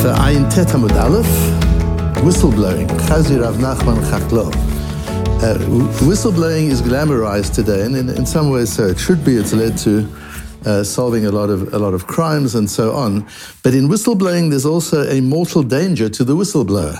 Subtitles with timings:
[0.00, 1.26] für ein Tetamud Aleph,
[2.22, 4.48] whistleblowing, Chazi Rav Nachman Chaklo.
[5.42, 5.58] Uh,
[6.00, 8.86] whistleblowing is glamorized today, and in, in, some ways so.
[8.86, 9.36] It should be.
[9.36, 10.08] It's led to
[10.64, 13.26] uh, solving a lot of a lot of crimes and so on.
[13.62, 16.98] But in whistleblowing, there's also a mortal danger to the whistleblower,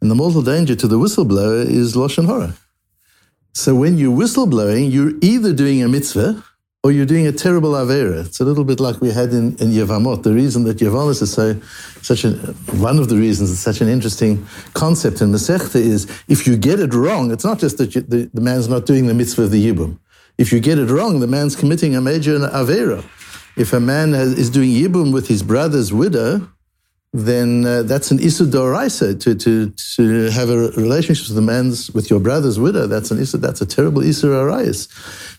[0.00, 2.54] and the mortal danger to the whistleblower is lashon hara.
[3.54, 6.44] So when you're whistleblowing, you're either doing a mitzvah
[6.84, 8.26] or you're doing a terrible avera.
[8.26, 10.24] It's a little bit like we had in, in Yevamot.
[10.24, 11.60] The reason that Yevamos is so,
[12.02, 12.32] such a,
[12.74, 16.80] one of the reasons it's such an interesting concept in Masechta is if you get
[16.80, 19.52] it wrong, it's not just that you, the, the man's not doing the mitzvah of
[19.52, 19.98] the Yibum.
[20.38, 23.04] If you get it wrong, the man's committing a major avera.
[23.56, 26.48] If a man has, is doing Yibum with his brother's widow,
[27.12, 31.90] then uh, that's an isur doraisa to, to, to have a relationship with the man's
[31.90, 32.86] with your brother's widow.
[32.86, 34.88] That's an isur, that's a terrible isur arayis.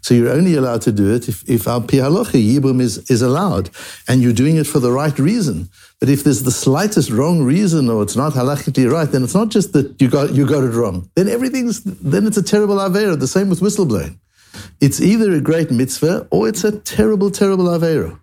[0.05, 3.71] So you're only allowed to do it if, if al pi yibum is, is allowed,
[4.07, 5.69] and you're doing it for the right reason.
[5.99, 9.49] But if there's the slightest wrong reason or it's not halachically right, then it's not
[9.49, 11.09] just that you got you got it wrong.
[11.15, 13.19] Then everything's then it's a terrible avera.
[13.19, 14.19] The same with whistleblowing.
[14.79, 18.19] It's either a great mitzvah or it's a terrible, terrible avera.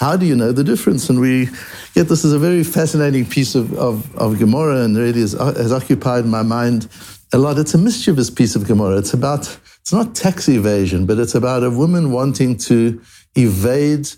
[0.00, 1.08] How do you know the difference?
[1.08, 1.46] And we
[1.94, 5.54] get this is a very fascinating piece of, of, of Gemara and really has, uh,
[5.54, 6.88] has occupied my mind
[7.32, 7.58] a lot.
[7.58, 8.98] It's a mischievous piece of Gemara.
[8.98, 13.00] It's about, it's not tax evasion, but it's about a woman wanting to
[13.36, 14.08] evade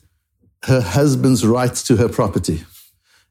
[0.64, 2.64] her husband's rights to her property.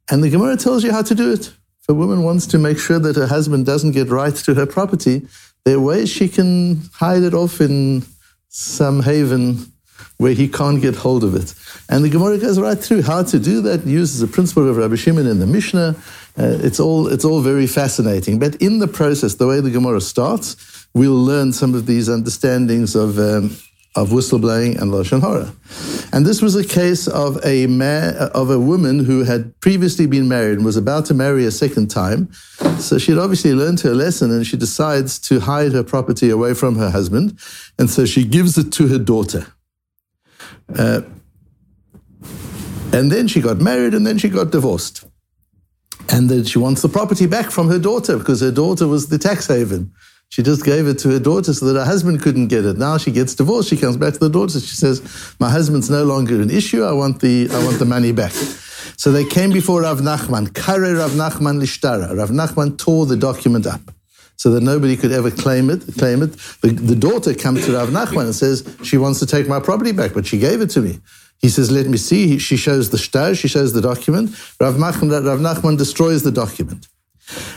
[0.10, 1.48] And the Gemara tells you how to do it.
[1.82, 4.66] If a woman wants to make sure that her husband doesn't get rights to her
[4.66, 5.28] property,
[5.66, 8.06] there are ways she can hide it off in
[8.50, 9.72] some haven
[10.18, 11.54] where he can't get hold of it.
[11.90, 14.96] And the Gemara goes right through how to do that, uses the principle of Rabbi
[14.96, 15.96] Shimon in the Mishnah.
[16.38, 18.40] Uh, it's, all, it's all very fascinating.
[18.40, 22.96] But in the process, the way the Gemara starts, we'll learn some of these understandings
[22.96, 23.56] of, um,
[23.96, 25.54] of whistleblowing and Lashon Hara.
[26.12, 30.28] And this was a case of a, man, of a woman who had previously been
[30.28, 32.32] married and was about to marry a second time.
[32.80, 36.78] So she'd obviously learned her lesson and she decides to hide her property away from
[36.78, 37.38] her husband.
[37.78, 39.48] And so she gives it to her daughter.
[40.74, 41.02] Uh,
[42.94, 45.06] and then she got married and then she got divorced.
[46.10, 49.18] And then she wants the property back from her daughter because her daughter was the
[49.18, 49.92] tax haven.
[50.30, 52.78] She just gave it to her daughter so that her husband couldn't get it.
[52.78, 53.70] Now she gets divorced.
[53.70, 54.60] She comes back to the daughter.
[54.60, 55.02] She says,
[55.40, 56.84] "My husband's no longer an issue.
[56.84, 58.34] I want the I want the money back."
[58.98, 60.54] So they came before Rav Nachman.
[60.54, 62.18] Kare Rav Nachman lishtara.
[62.18, 63.82] Rav Nachman tore the document up
[64.38, 65.84] so that nobody could ever claim it.
[65.98, 66.34] Claim it.
[66.62, 69.92] The, the daughter comes to Rav Nachman and says she wants to take my property
[69.92, 71.00] back, but she gave it to me.
[71.40, 73.36] He says, "Let me see." She shows the shtar.
[73.36, 74.32] She shows the document.
[74.60, 76.88] Rav Nachman, Rav Nachman destroys the document.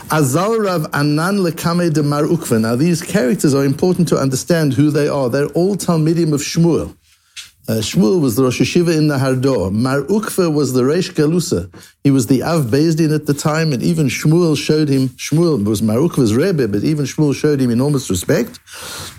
[0.09, 2.59] Azal Rav Anan lekame de Mar Ukva.
[2.59, 5.29] Now these characters are important to understand who they are.
[5.29, 6.95] They're all Talmidim of Shmuel.
[7.69, 9.71] Uh, Shmuel was the Rosh Hashiva in Nahardor.
[9.71, 11.69] Mar Ukva was the Reish Galusa.
[12.03, 15.79] He was the Av Bezdin at the time, and even Shmuel showed him, Shmuel was
[15.83, 18.59] Mar Ukva's Rebbe, but even Shmuel showed him enormous respect.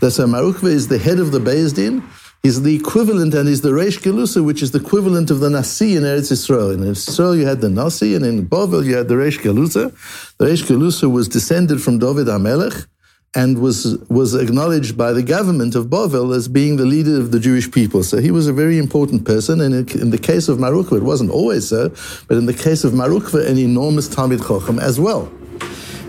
[0.00, 2.03] That's so Mar Ukva is the head of the Bezdin.
[2.43, 5.94] He's the equivalent, and he's the Reish Galusa, which is the equivalent of the Nasi
[5.94, 6.75] in Eretz Yisrael.
[6.75, 9.93] In Eretz Yisrael, you had the Nasi, and in Bovel, you had the Reish Galusa.
[10.39, 12.89] The Reish Galusa was descended from David HaMelech
[13.34, 17.38] and was, was acknowledged by the government of Bovel as being the leader of the
[17.38, 18.02] Jewish people.
[18.02, 19.60] So he was a very important person.
[19.60, 21.91] And in, the case of Mar Ukva, it wasn't always so,
[22.26, 25.32] but in the case of Mar Ukva, an enormous Talmid Chochem as well.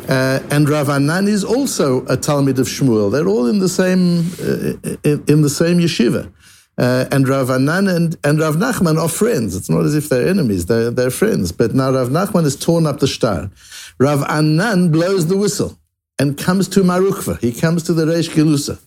[0.09, 3.11] Uh, and Rav Anan is also a Talmid of Shmuel.
[3.11, 6.33] They're all in the same, uh, in, in, the same yeshiva.
[6.75, 9.55] Uh, and Rav Anan and, and Rav Nachman are friends.
[9.55, 11.51] It's not as if they're enemies, they're, they're friends.
[11.51, 13.51] But now Rav Nachman has torn up the star.
[13.99, 15.77] Rav Anan blows the whistle
[16.21, 17.39] and comes to Marukva.
[17.39, 18.79] He comes to the Reish Gelusa.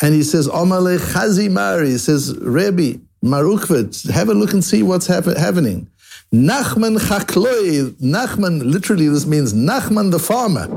[0.00, 1.90] And he says, Omale Chazi Mari.
[1.90, 5.90] He says, Rebbe, Marukva, have a look and see what's happening.
[6.32, 7.90] Nachman Chakloi.
[8.00, 10.68] Nachman, literally, this means Nachman the farmer.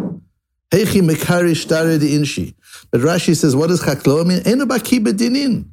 [0.71, 2.56] Hechi Mekari Shtare de Inshi.
[2.89, 4.41] But Rashi says, what does Chakloi mean?
[4.47, 5.45] Eno baki bedinin.
[5.57, 5.71] Um,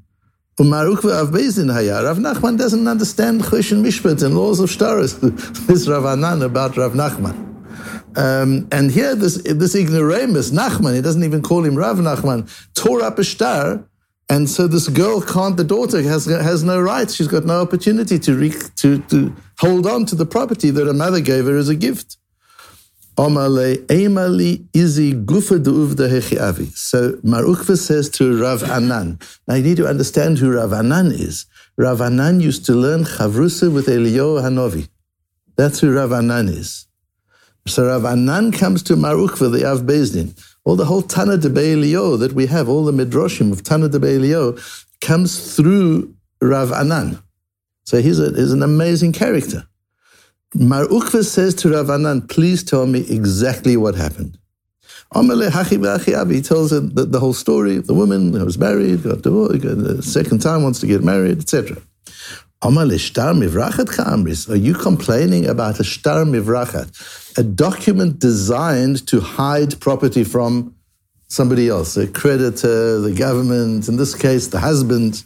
[0.61, 2.05] Umar Ukva Av Bezdin Haya.
[2.05, 5.19] Rav Nachman doesn't understand Choshen Mishpat and laws of Shtaris.
[5.67, 7.44] this Rav Anan about Rav Nachman.
[8.17, 13.03] Um, and here, this, this ignoramus, Nachman, he doesn't even call him Rav Nachman, tore
[13.03, 13.85] up a star.
[14.31, 17.15] And so this girl can't, the daughter has, has no rights.
[17.15, 20.95] She's got no opportunity to, re, to, to hold on to the property that her
[20.95, 22.17] mother gave her as a gift.
[23.17, 23.23] So
[27.23, 29.21] Marukva says to Rav Anan.
[29.47, 31.47] Now you need to understand who Rav Anan is.
[31.77, 34.89] Rav Anan used to learn Chavrusa with Eliyahu Hanovi.
[35.57, 36.87] That's who Rav Anan is.
[37.67, 40.39] So Rav Anan comes to Marukva, the Av Bezdin.
[40.65, 43.99] All the whole Tana de Be'elio that we have, all the Midrashim of Tana de
[43.99, 44.59] Be'elio,
[45.01, 47.19] comes through Rav Anan.
[47.85, 49.67] So he's, a, he's an amazing character.
[50.55, 54.39] Mar Ukva says to Ravanan, please tell me exactly what happened.
[55.13, 57.79] He tells the, the, whole story.
[57.79, 61.39] The woman who was married, got divorced, the uh, second time wants to get married,
[61.39, 61.77] etc.
[64.49, 70.75] Are you complaining about a shtar mivrachat, a document designed to hide property from
[71.29, 75.25] somebody else, a creditor, the government, in this case, the husband?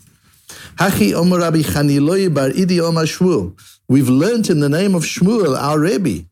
[3.89, 6.27] We've learnt in the name of Shmuel, our Rebbe,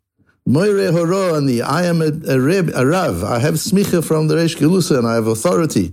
[0.48, 5.06] I am a, a, reb, a Rav, I have smicha from the Reish Gelusa and
[5.06, 5.92] I have authority.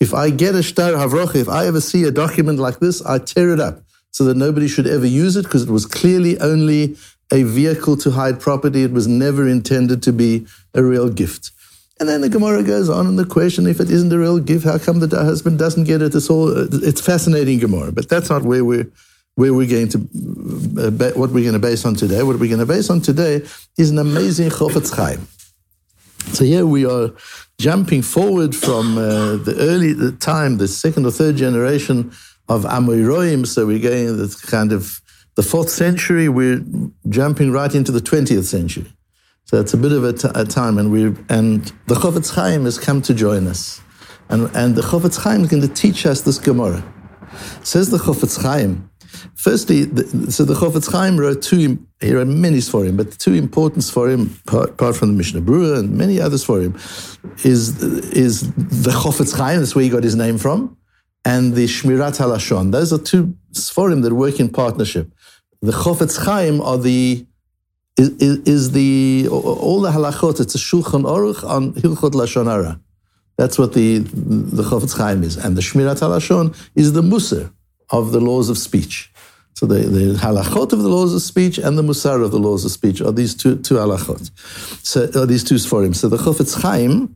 [0.00, 3.18] If I get a shtar havrocha, if I ever see a document like this, I
[3.18, 6.96] tear it up so that nobody should ever use it because it was clearly only
[7.32, 8.82] a vehicle to hide property.
[8.82, 11.50] It was never intended to be a real gift.
[12.00, 14.64] And then the Gemara goes on in the question, if it isn't a real gift,
[14.64, 16.14] how come the husband doesn't get it?
[16.14, 18.88] It's all, it's fascinating Gemara, but that's not where we're,
[19.34, 22.22] where we're going to, uh, what we're going to base on today.
[22.22, 23.42] What we're going to base on today
[23.76, 25.26] is an amazing Chofetz Chaim.
[26.32, 27.10] So here we are
[27.58, 32.12] jumping forward from uh, the early time, the second or third generation
[32.48, 33.46] of Amoraim.
[33.46, 35.00] So we're going the kind of
[35.34, 36.28] the fourth century.
[36.28, 36.64] We're
[37.08, 38.92] jumping right into the twentieth century.
[39.44, 42.64] So it's a bit of a, t- a time, and we and the Chofetz Chaim
[42.64, 43.80] has come to join us,
[44.28, 46.84] and and the Chofetz Chaim is going to teach us this Gemara.
[47.62, 48.87] Says the Chofetz Chaim
[49.34, 53.34] Firstly, the, so the Chofetz Chaim wrote two, he wrote many him, but the two
[53.34, 56.74] important him, apart from the Mishnah Berurah and many others for him,
[57.44, 57.82] is,
[58.12, 60.76] is the Chofetz Chaim, that's where he got his name from,
[61.24, 62.72] and the Shmirat HaLashon.
[62.72, 63.34] Those are two
[63.90, 65.12] him that work in partnership.
[65.62, 67.26] The Chofetz Chaim are the,
[67.96, 72.80] is, is the, all the halachot, it's a Shulchan Aruch on Hilchot Lashon Hara.
[73.36, 75.36] That's what the, the Chofetz Chaim is.
[75.36, 77.52] And the Shmirat HaLashon is the Musar
[77.89, 79.11] of the laws of speech.
[79.55, 82.65] So the, the halachot of the laws of speech and the musar of the laws
[82.65, 84.31] of speech are these two, two halachot.
[84.83, 85.95] So are these two sforim.
[85.95, 87.15] So the Chofetz Chaim,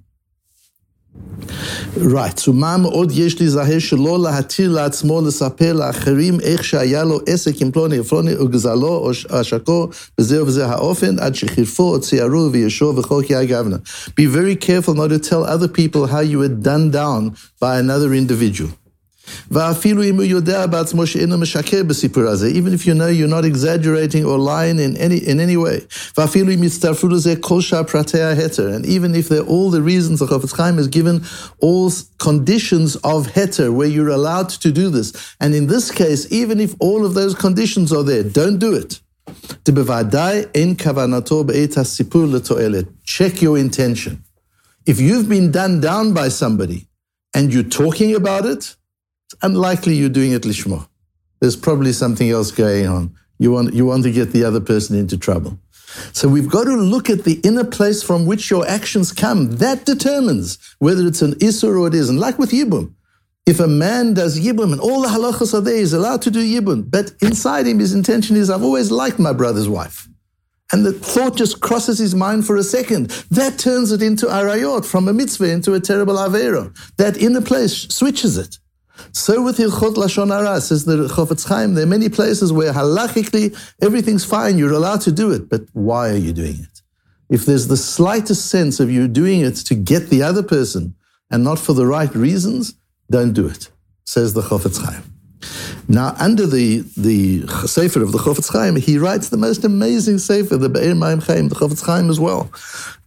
[1.97, 7.61] Right, so מה מאוד יש להיזהר שלא להתיר לעצמו לספר לאחרים איך שהיה לו עסק
[7.61, 13.21] עם פלוני ופלוני וגזלו או עשקו בזה ובזה האופן עד שחירפו או ציירו וישו וכל
[13.27, 13.77] כי הגוונה.
[14.07, 18.13] Be very careful not to tell other people how you were done down by another
[18.13, 18.80] individual.
[22.54, 25.80] even if you know you're not exaggerating or lying in any, in any way.
[26.16, 26.30] And
[28.86, 31.24] even if they're all the reasons the Chofetz Chaim has given
[31.60, 35.12] all conditions of heter where you're allowed to do this.
[35.40, 39.00] And in this case, even if all of those conditions are there, don't do it.
[43.04, 44.24] Check your intention.
[44.84, 46.88] If you've been done down by somebody
[47.34, 48.76] and you're talking about it,
[49.42, 50.88] unlikely you're doing it lishma.
[51.40, 53.14] There's probably something else going on.
[53.38, 55.58] You want, you want to get the other person into trouble.
[56.12, 59.56] So we've got to look at the inner place from which your actions come.
[59.56, 62.18] That determines whether it's an isur or it isn't.
[62.18, 62.94] Like with yibum.
[63.44, 66.40] If a man does yibum and all the halachas are there, he's allowed to do
[66.40, 66.88] yibum.
[66.88, 70.08] But inside him, his intention is, I've always liked my brother's wife.
[70.70, 73.10] And the thought just crosses his mind for a second.
[73.30, 76.74] That turns it into arayot, from a mitzvah into a terrible avera.
[76.96, 78.58] That inner place switches it.
[79.12, 83.56] So with Hilchot Lashon Hara, says the Chofetz Chaim, there are many places where halachically
[83.82, 86.82] everything's fine, you're allowed to do it, but why are you doing it?
[87.28, 90.94] If there's the slightest sense of you doing it to get the other person
[91.30, 92.74] and not for the right reasons,
[93.10, 93.70] don't do it,
[94.04, 95.11] says the Chofetz Chaim.
[95.88, 100.56] Now, under the, the Sefer of the Chofetz Chaim, he writes the most amazing Sefer,
[100.56, 102.50] the Be'er Maim Chaim, the Chofetz Chaim as well,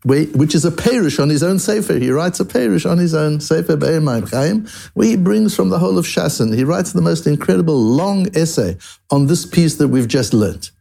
[0.03, 1.97] which is a Perish on his own Sefer.
[1.97, 5.69] He writes a Perish on his own Sefer, Be'er Maim Chaim, where he brings from
[5.69, 6.53] the whole of Shasen.
[6.55, 8.77] He writes the most incredible long essay
[9.09, 10.71] on this piece that we've just learnt.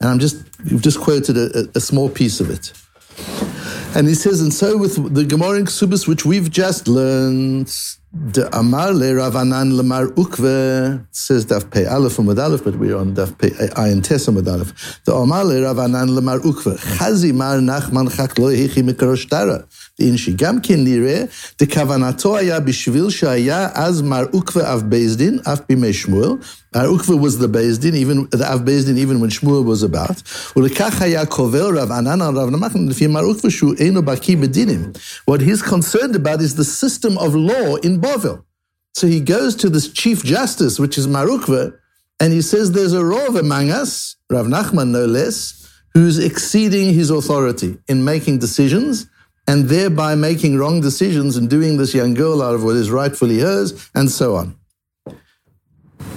[0.00, 2.72] And I'm just, you've just quoted a, a small piece of it.
[3.94, 7.72] And he says, and so with the Gemara in Ksubis, which we've just learned,
[8.14, 13.14] the Amar le Ravanan lemar ukve says Daf Pei Aleph and Aleph, but we're on
[13.14, 15.00] Daf Pei Ayin Tes and Aleph.
[15.04, 19.66] The Amar le Ravanan lemar ukve chazi mar Nachman chak lo hechi mikrosh tara.
[20.00, 21.24] דין שגם כנראה
[21.60, 26.30] דכוונתו היה בשביל שהיה אז מר עוקווה אב בייסדין, אף בימי שמואל,
[26.76, 27.94] מר עוקווה was the בייסדין,
[28.44, 30.22] אב בייסדין even when שמואל was about,
[30.56, 34.92] ולכך היה קובל רב ענן על רב נחמן לפי מר עוקווה שהוא אינו בקיא בדינים.
[35.30, 38.38] What he's concerned about is the system of law in Bovel.
[38.98, 41.72] So he goes to this chief justice, which is Marukva,
[42.20, 45.38] and he says there's a rov among us, Rav Nachman no less,
[45.94, 49.06] who's exceeding his authority in making decisions
[49.46, 53.40] and thereby making wrong decisions and doing this young girl out of what is rightfully
[53.40, 54.56] hers, and so on.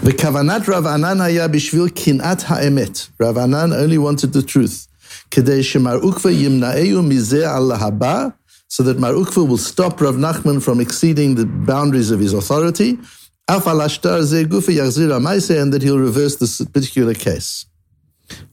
[0.04, 3.10] The kavanat Rav Anan haya bishvil kinat ha'emet.
[3.18, 4.88] Rav Anan only wanted the truth.
[5.32, 8.34] Kedei shemar ukva yimnaeu mizeh al haba,
[8.68, 13.00] so that Mar Ukva will stop Rav Nachman from exceeding the boundaries of his authority,
[13.48, 17.68] and that he'll reverse this particular case.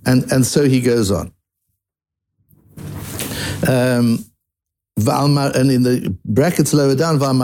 [0.05, 1.33] And, and so he goes on.
[3.67, 4.26] Um,
[5.09, 7.38] and in the brackets lower down, and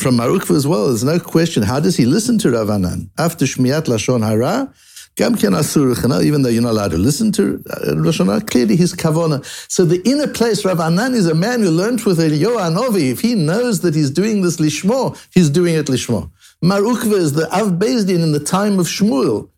[0.00, 3.10] from Mar Ukva as well, there's no question, how does he listen to Ravanan?
[3.18, 4.72] After Shmiat Lashon Hara,
[5.18, 9.44] even though you're not allowed to listen to uh, Lashon Hara, clearly his kavona.
[9.70, 13.10] So the inner place, Ravanan is a man who learned with Eliyahu Novi.
[13.10, 16.30] If he knows that he's doing this lishmo, he's doing it lishmo.
[16.62, 19.48] Mar Ukva is the Av Bezdin in the time of Shmuel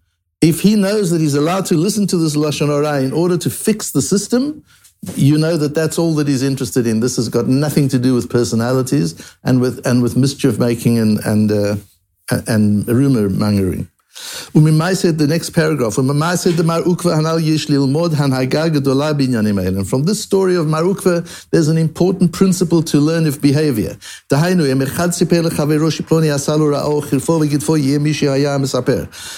[0.40, 3.50] if he knows that he's allowed to listen to this Lashon Hara in order to
[3.50, 4.64] fix the system,
[5.14, 7.00] you know that that's all that he's interested in.
[7.00, 11.18] This has got nothing to do with personalities and with and with mischief making and
[11.24, 11.76] and uh,
[12.46, 13.88] and rumor mongering.
[14.52, 16.08] The next paragraph, And
[19.88, 23.96] from this story of Mar Ukva, there's an important principle to learn of behavior.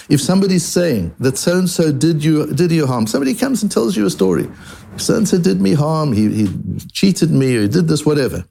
[0.08, 4.06] If somebody's saying that so-and-so did you, did you harm, somebody comes and tells you
[4.06, 4.48] a story.
[4.96, 6.48] So-and-so did me harm, he, he
[6.92, 8.44] cheated me, or he did this, whatever.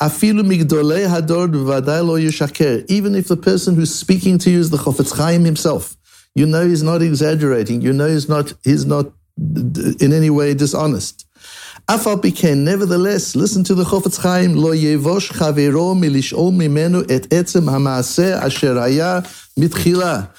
[0.00, 0.38] Even
[3.14, 5.96] if the person who's speaking to you is the Chofetz Chaim himself,
[6.34, 7.80] you know he's not exaggerating.
[7.80, 11.26] You know he's not he's not in any way dishonest.
[11.88, 18.74] Nevertheless, listen to the Chofetz Chaim, lo yevosh chavero mimenu et etzem asher
[19.58, 20.30] mitchila.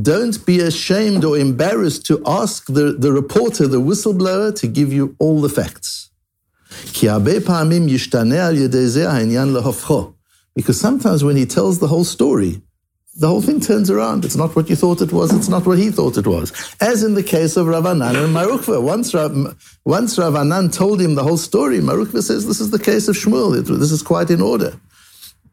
[0.00, 5.14] Don't be ashamed or embarrassed to ask the, the reporter, the whistleblower, to give you
[5.18, 6.11] all the facts.
[10.54, 12.62] Because sometimes when he tells the whole story,
[13.14, 14.24] the whole thing turns around.
[14.24, 15.34] It's not what you thought it was.
[15.34, 16.74] It's not what he thought it was.
[16.80, 18.82] As in the case of Ravanan and Marukva.
[18.82, 19.32] Once, Rav,
[19.84, 23.54] once Ravanan told him the whole story, Marukva says, this is the case of Shmuel.
[23.66, 24.80] This is quite in order.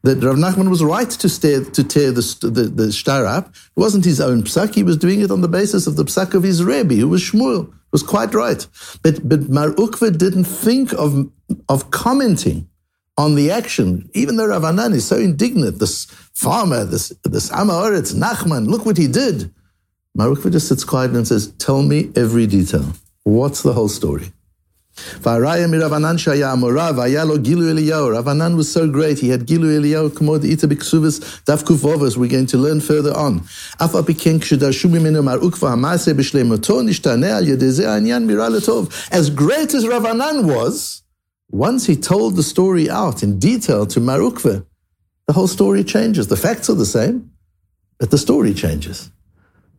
[0.02, 3.48] That Rav Nachman was right to, to tear the, the, the shtar up.
[3.48, 4.74] It wasn't his own psak.
[4.74, 7.20] He was doing it on the basis of the psak of his Rebbe, who was
[7.20, 7.74] Shmuel.
[7.92, 8.66] Was quite right.
[9.02, 11.30] But, but Mar Ukva didn't think of,
[11.68, 12.68] of commenting
[13.18, 18.66] on the action, even though Ravanan is so indignant, this farmer, this, this Amaretz, Nachman,
[18.68, 19.52] look what he did.
[20.14, 22.86] Mar Ukva just sits quiet and says, Tell me every detail.
[23.24, 24.32] What's the whole story?
[28.12, 29.18] Ravanan was so great.
[29.18, 33.42] He had Gilu Eliyahu Kamod Ita Biksuvis Davkuf We're going to learn further on.
[33.80, 33.92] As
[39.30, 41.02] great as Ravanan was,
[41.50, 44.66] once he told the story out in detail to Marukva,
[45.26, 46.28] the whole story changes.
[46.28, 47.30] The facts are the same,
[47.98, 49.10] but the story changes.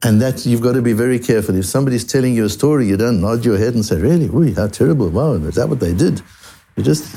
[0.04, 1.56] And that you've got to be very careful.
[1.56, 4.26] If somebody's telling you a story, you don't nod your head and say, Really?
[4.28, 5.10] Ooh, how terrible.
[5.10, 6.22] Wow, is that what they did?
[6.76, 7.14] You just,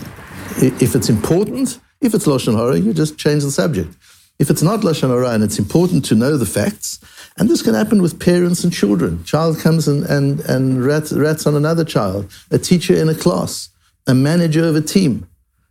[0.60, 3.96] if it's important, if it's Lashon Hara, you just change the subject.
[4.38, 7.00] If it's not Lashon Hara and it's important to know the facts,
[7.38, 9.24] and this can happen with parents and children.
[9.24, 13.70] Child comes and, and, and rats, rats on another child, a teacher in a class
[14.06, 15.26] a manager of a team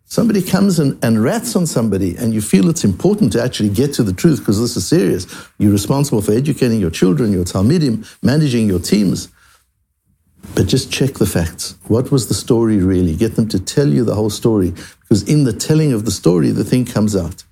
[0.06, 3.94] somebody comes and, and rats on somebody and you feel it's important to actually get
[3.94, 8.06] to the truth because this is serious, you're responsible for educating your children, your Talmidim,
[8.22, 9.30] managing your teams.
[10.56, 11.76] But just check the facts.
[11.88, 13.16] What was the story really?
[13.16, 16.50] Get them to tell you the whole story because in the telling of the story,
[16.52, 17.44] the thing comes out.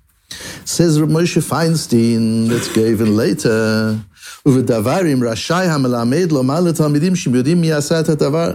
[0.64, 3.98] Says Moshe Feinstein, that's given later.
[4.46, 6.76] ובדברים רשאי המלמד לומר Lo
[7.14, 8.52] שהם יודעים מי עשה את הדבר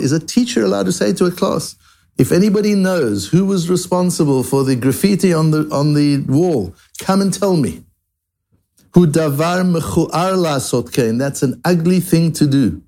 [0.00, 1.76] is a teacher allowed to say to a class,
[2.16, 7.20] if anybody knows who was responsible for the graffiti on the, on the wall, come
[7.20, 7.84] and tell me.
[8.94, 11.18] Hu davar mechuar lasotkein.
[11.18, 12.82] That's an ugly thing to do.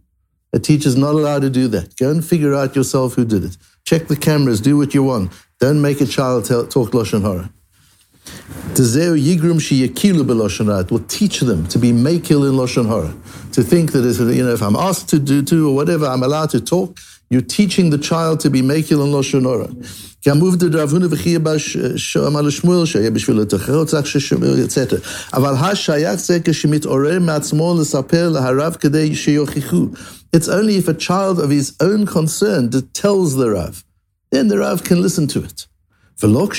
[0.52, 1.96] A teacher's not allowed to do that.
[1.96, 3.56] Go and figure out yourself who did it.
[3.84, 5.32] Check the cameras, do what you want.
[5.60, 7.52] Don't make a child tell, talk Lashon Hara.
[10.80, 13.12] It will teach them to be makil in Lashon Hara.
[13.52, 16.22] To think that if, you know, if I'm asked to do to or whatever, I'm
[16.22, 16.98] allowed to talk.
[17.30, 19.68] You're teaching the child to be makil in Lashon Hara.
[30.32, 33.84] It's only if a child of his own concern tells the Rav,
[34.30, 35.66] then the Rav can listen to it.
[36.20, 36.50] But not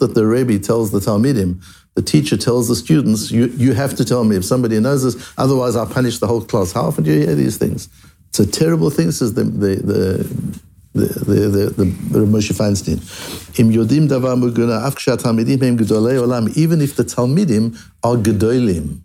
[0.00, 1.62] that the Rebbe tells the Talmidim,
[1.94, 5.32] the teacher tells the students, you, you have to tell me if somebody knows this,
[5.38, 6.72] otherwise I'll punish the whole class.
[6.72, 7.88] How often do you hear these things?
[8.30, 10.62] It's a terrible thing, says the, the, the
[10.94, 12.98] the, the, the, the, the Moshe Feinstein.
[16.56, 19.00] Even if the talmidim are gedolim.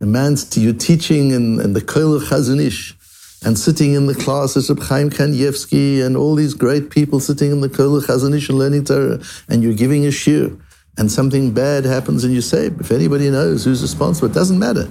[0.00, 2.95] A man's you teaching in, in the Koil Chazon Ish
[3.46, 7.60] and sitting in the classes of Chaim Kanievsky and all these great people sitting in
[7.60, 10.60] the Koil Chazon Ish and learning Torah, and you're giving a shiur
[10.98, 14.84] and something bad happens and you say, if anybody knows who's responsible, it doesn't matter.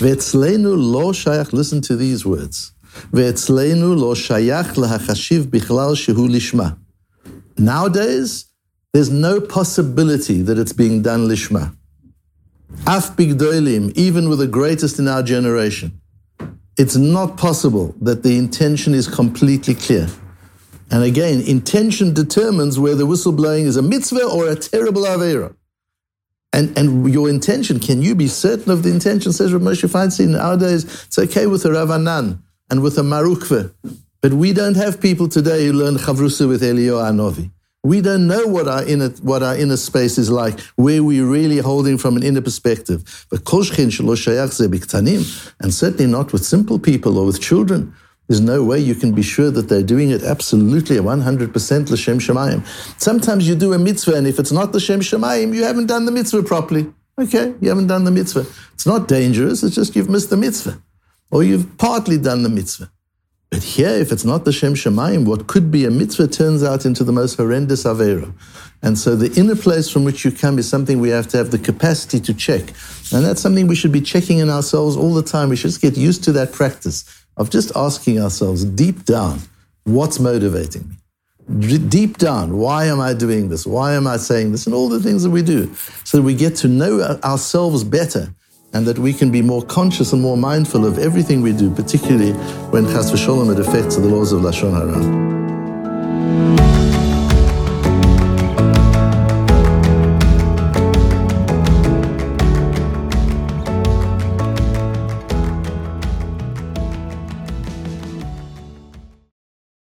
[0.00, 2.72] Ve'etzleinu lo shayach, listen to these words.
[3.12, 6.76] Ve'etzleinu lo shayach lahachashiv bichlal shehu lishma.
[7.56, 8.46] Nowadays,
[8.92, 11.76] there's no possibility that it's being done lishma.
[12.84, 16.01] Af bigdoilim, even with the greatest in our generation.
[16.82, 20.08] It's not possible that the intention is completely clear.
[20.90, 25.54] And again, intention determines whether whistleblowing is a mitzvah or a terrible avera.
[26.52, 29.32] And, and your intention, can you be certain of the intention?
[29.32, 33.72] Says Rav Moshe Feinstein, nowadays it's okay with a Ravanan and with a Marukve.
[34.20, 37.52] But we don't have people today who learn Chavrusa with Elio Anovi.
[37.84, 41.58] We don't know what our inner what our inner space is like, where we're really
[41.58, 43.26] holding from an inner perspective.
[43.28, 43.44] But
[45.60, 47.92] and certainly not with simple people or with children.
[48.28, 52.64] There's no way you can be sure that they're doing it absolutely 100% l'shem shemayim.
[53.00, 56.12] Sometimes you do a mitzvah, and if it's not l'shem shemayim, you haven't done the
[56.12, 56.86] mitzvah properly.
[57.18, 58.46] Okay, you haven't done the mitzvah.
[58.74, 60.80] It's not dangerous, it's just you've missed the mitzvah.
[61.30, 62.90] Or you've partly done the mitzvah.
[63.52, 66.86] But here, if it's not the Shem Shemayim, what could be a mitzvah turns out
[66.86, 68.32] into the most horrendous Avera.
[68.80, 71.50] And so the inner place from which you come is something we have to have
[71.50, 72.62] the capacity to check.
[73.12, 75.50] And that's something we should be checking in ourselves all the time.
[75.50, 77.04] We should just get used to that practice
[77.36, 79.40] of just asking ourselves deep down,
[79.84, 81.78] what's motivating me?
[81.90, 83.66] Deep down, why am I doing this?
[83.66, 84.64] Why am I saying this?
[84.64, 88.34] And all the things that we do, so that we get to know ourselves better
[88.72, 92.32] and that we can be more conscious and more mindful of everything we do, particularly
[92.70, 95.41] when chas v'sholom it affects the laws of Lashon Hara.